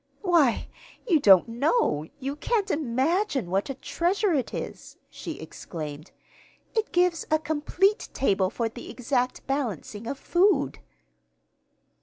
"Why, 0.23 0.67
you 1.07 1.19
don't 1.19 1.47
know, 1.47 2.07
you 2.19 2.35
can't 2.35 2.71
imagine 2.71 3.51
what 3.51 3.69
a 3.69 3.75
treasure 3.75 4.33
it 4.33 4.51
is!" 4.51 4.97
she 5.11 5.33
exclaimed. 5.39 6.09
"It 6.73 6.91
gives 6.91 7.23
a 7.29 7.37
complete 7.37 8.09
table 8.11 8.49
for 8.49 8.67
the 8.67 8.89
exact 8.89 9.45
balancing 9.45 10.07
of 10.07 10.17
food." 10.17 10.79